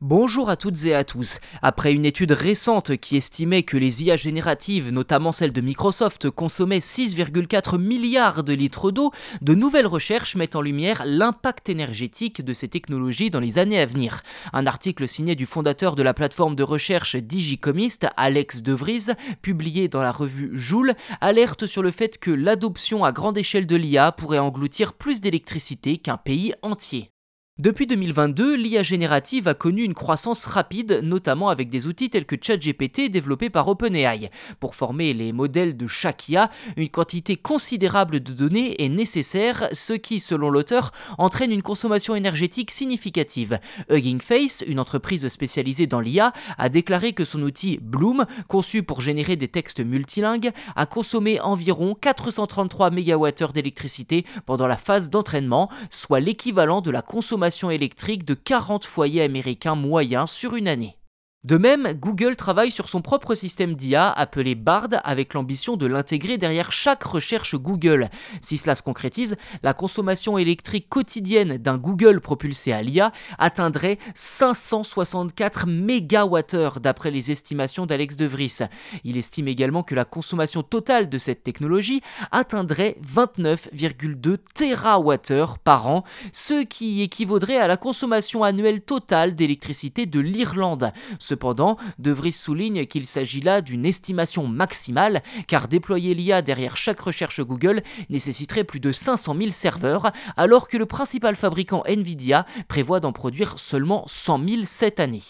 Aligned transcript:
Bonjour 0.00 0.48
à 0.48 0.54
toutes 0.56 0.84
et 0.84 0.94
à 0.94 1.02
tous. 1.02 1.40
Après 1.60 1.92
une 1.92 2.04
étude 2.04 2.30
récente 2.30 2.96
qui 2.98 3.16
estimait 3.16 3.64
que 3.64 3.76
les 3.76 4.04
IA 4.04 4.14
génératives, 4.14 4.92
notamment 4.92 5.32
celles 5.32 5.52
de 5.52 5.60
Microsoft, 5.60 6.30
consommaient 6.30 6.78
6,4 6.78 7.78
milliards 7.78 8.44
de 8.44 8.52
litres 8.52 8.92
d'eau, 8.92 9.10
de 9.42 9.54
nouvelles 9.54 9.88
recherches 9.88 10.36
mettent 10.36 10.54
en 10.54 10.60
lumière 10.60 11.02
l'impact 11.04 11.68
énergétique 11.68 12.44
de 12.44 12.52
ces 12.52 12.68
technologies 12.68 13.30
dans 13.30 13.40
les 13.40 13.58
années 13.58 13.80
à 13.80 13.86
venir. 13.86 14.22
Un 14.52 14.68
article 14.68 15.08
signé 15.08 15.34
du 15.34 15.46
fondateur 15.46 15.96
de 15.96 16.04
la 16.04 16.14
plateforme 16.14 16.54
de 16.54 16.62
recherche 16.62 17.16
Digicomist, 17.16 18.06
Alex 18.16 18.62
De 18.62 18.74
Vries, 18.74 19.06
publié 19.42 19.88
dans 19.88 20.02
la 20.04 20.12
revue 20.12 20.52
Joule, 20.56 20.94
alerte 21.20 21.66
sur 21.66 21.82
le 21.82 21.90
fait 21.90 22.18
que 22.18 22.30
l'adoption 22.30 23.02
à 23.02 23.10
grande 23.10 23.36
échelle 23.36 23.66
de 23.66 23.74
l'IA 23.74 24.12
pourrait 24.12 24.38
engloutir 24.38 24.92
plus 24.92 25.20
d'électricité 25.20 25.98
qu'un 25.98 26.18
pays 26.18 26.54
entier. 26.62 27.10
Depuis 27.58 27.88
2022, 27.88 28.54
l'IA 28.54 28.84
générative 28.84 29.48
a 29.48 29.54
connu 29.54 29.82
une 29.82 29.92
croissance 29.92 30.46
rapide, 30.46 31.00
notamment 31.02 31.48
avec 31.48 31.68
des 31.70 31.88
outils 31.88 32.08
tels 32.08 32.24
que 32.24 32.36
ChatGPT 32.40 33.10
développés 33.10 33.50
par 33.50 33.66
OpenAI. 33.66 34.30
Pour 34.60 34.76
former 34.76 35.12
les 35.12 35.32
modèles 35.32 35.76
de 35.76 35.88
chaque 35.88 36.28
IA, 36.28 36.50
une 36.76 36.88
quantité 36.88 37.34
considérable 37.34 38.20
de 38.20 38.32
données 38.32 38.80
est 38.80 38.88
nécessaire, 38.88 39.68
ce 39.72 39.92
qui, 39.92 40.20
selon 40.20 40.50
l'auteur, 40.50 40.92
entraîne 41.18 41.50
une 41.50 41.62
consommation 41.62 42.14
énergétique 42.14 42.70
significative. 42.70 43.58
Hugging 43.90 44.20
Face, 44.20 44.62
une 44.64 44.78
entreprise 44.78 45.26
spécialisée 45.26 45.88
dans 45.88 45.98
l'IA, 45.98 46.32
a 46.58 46.68
déclaré 46.68 47.12
que 47.12 47.24
son 47.24 47.42
outil 47.42 47.80
Bloom, 47.82 48.26
conçu 48.46 48.84
pour 48.84 49.00
générer 49.00 49.34
des 49.34 49.48
textes 49.48 49.84
multilingues, 49.84 50.52
a 50.76 50.86
consommé 50.86 51.40
environ 51.40 51.96
433 52.00 52.90
MWh 52.90 53.52
d'électricité 53.52 54.24
pendant 54.46 54.68
la 54.68 54.76
phase 54.76 55.10
d'entraînement, 55.10 55.68
soit 55.90 56.20
l'équivalent 56.20 56.82
de 56.82 56.92
la 56.92 57.02
consommation 57.02 57.47
électrique 57.70 58.24
de 58.24 58.34
40 58.34 58.84
foyers 58.84 59.22
américains 59.22 59.74
moyens 59.74 60.30
sur 60.30 60.54
une 60.54 60.68
année. 60.68 60.97
De 61.44 61.56
même, 61.56 61.92
Google 61.92 62.34
travaille 62.34 62.72
sur 62.72 62.88
son 62.88 63.00
propre 63.00 63.36
système 63.36 63.76
d'IA 63.76 64.10
appelé 64.10 64.56
BARD 64.56 64.96
avec 65.04 65.34
l'ambition 65.34 65.76
de 65.76 65.86
l'intégrer 65.86 66.36
derrière 66.36 66.72
chaque 66.72 67.04
recherche 67.04 67.54
Google. 67.54 68.08
Si 68.42 68.56
cela 68.56 68.74
se 68.74 68.82
concrétise, 68.82 69.36
la 69.62 69.72
consommation 69.72 70.36
électrique 70.36 70.88
quotidienne 70.88 71.56
d'un 71.56 71.78
Google 71.78 72.20
propulsé 72.20 72.72
à 72.72 72.82
l'IA 72.82 73.12
atteindrait 73.38 73.98
564 74.16 75.68
MWh 75.68 76.80
d'après 76.80 77.12
les 77.12 77.30
estimations 77.30 77.86
d'Alex 77.86 78.16
De 78.16 78.26
Vries. 78.26 78.58
Il 79.04 79.16
estime 79.16 79.46
également 79.46 79.84
que 79.84 79.94
la 79.94 80.04
consommation 80.04 80.64
totale 80.64 81.08
de 81.08 81.18
cette 81.18 81.44
technologie 81.44 82.02
atteindrait 82.32 82.96
29,2 83.06 84.38
TWh 84.54 85.58
par 85.62 85.86
an, 85.86 86.02
ce 86.32 86.64
qui 86.64 87.00
équivaudrait 87.00 87.58
à 87.58 87.68
la 87.68 87.76
consommation 87.76 88.42
annuelle 88.42 88.80
totale 88.80 89.36
d'électricité 89.36 90.06
de 90.06 90.18
l'Irlande 90.18 90.90
Cependant, 91.38 91.76
De 92.00 92.10
Vries 92.10 92.32
souligne 92.32 92.84
qu'il 92.86 93.06
s'agit 93.06 93.40
là 93.40 93.62
d'une 93.62 93.86
estimation 93.86 94.48
maximale, 94.48 95.22
car 95.46 95.68
déployer 95.68 96.12
l'IA 96.12 96.42
derrière 96.42 96.76
chaque 96.76 96.98
recherche 96.98 97.40
Google 97.40 97.82
nécessiterait 98.10 98.64
plus 98.64 98.80
de 98.80 98.90
500 98.90 99.36
000 99.38 99.50
serveurs, 99.50 100.10
alors 100.36 100.66
que 100.66 100.76
le 100.76 100.86
principal 100.86 101.36
fabricant 101.36 101.84
Nvidia 101.86 102.44
prévoit 102.66 102.98
d'en 102.98 103.12
produire 103.12 103.56
seulement 103.60 104.02
100 104.08 104.48
000 104.48 104.62
cette 104.64 104.98
année. 104.98 105.22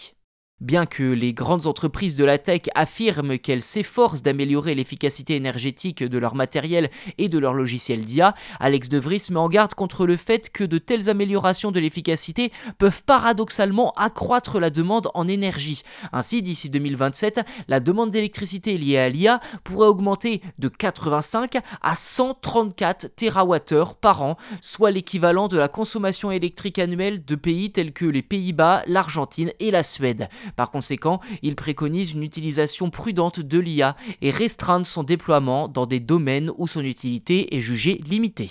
Bien 0.61 0.87
que 0.87 1.05
les 1.05 1.35
grandes 1.35 1.69
entreprises 1.69 2.17
de 2.17 2.25
la 2.25 2.37
tech 2.37 2.63
affirment 2.75 3.39
qu'elles 3.39 3.63
s'efforcent 3.63 4.23
d'améliorer 4.23 4.75
l'efficacité 4.75 5.37
énergétique 5.37 6.03
de 6.03 6.19
leur 6.19 6.35
matériel 6.35 6.91
et 7.17 7.29
de 7.29 7.39
leur 7.39 7.55
logiciel 7.55 8.05
d'IA, 8.05 8.35
Alex 8.59 8.89
De 8.89 8.99
Vries 8.99 9.29
met 9.31 9.37
en 9.37 9.49
garde 9.49 9.75
contre 9.75 10.05
le 10.05 10.17
fait 10.17 10.51
que 10.51 10.65
de 10.65 10.79
telles 10.79 11.09
améliorations 11.09 11.71
de 11.71 11.79
l'efficacité 11.79 12.51
peuvent 12.77 13.05
paradoxalement 13.05 13.93
accroître 13.93 14.59
la 14.59 14.71
demande 14.71 15.13
en 15.15 15.29
énergie. 15.29 15.83
Ainsi, 16.13 16.43
d'ici 16.43 16.71
2027, 16.71 17.41
la 17.69 17.79
demande 17.79 18.11
d'électricité 18.11 18.77
liée 18.79 18.99
à 18.99 19.09
l'IA 19.09 19.39
pourrait 19.63 19.87
augmenter 19.87 20.43
de 20.59 20.67
85 20.67 21.59
à 21.83 21.95
134 21.95 23.15
TWh 23.15 23.95
par 24.01 24.23
an, 24.23 24.37
soit 24.61 24.91
l'équivalent 24.91 25.47
de 25.47 25.57
la 25.57 25.69
consommation 25.69 26.33
électrique 26.33 26.81
annuelle 26.81 27.25
de 27.25 27.37
pays 27.37 27.71
tels 27.71 27.93
que 27.93 28.07
les 28.07 28.23
Pays-Bas, 28.23 28.83
l'Argentine 28.89 29.53
et 29.61 29.71
la 29.71 29.85
Suède. 29.85 30.29
Par 30.57 30.71
conséquent, 30.71 31.21
il 31.43 31.57
préconise 31.57 32.13
une 32.13 32.23
utilisation 32.23 32.91
prudente 32.91 33.41
de 33.41 33.59
l'IA 33.59 33.97
et 34.23 34.31
restreindre 34.31 34.87
son 34.87 35.03
déploiement 35.03 35.69
dans 35.69 35.87
des 35.87 36.01
domaines 36.01 36.51
où 36.57 36.67
son 36.67 36.85
utilité 36.85 37.57
est 37.57 37.61
jugée 37.61 38.01
limitée. 38.07 38.51